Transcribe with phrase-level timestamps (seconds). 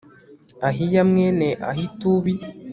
[0.67, 2.33] ahiya, mwene ahitubi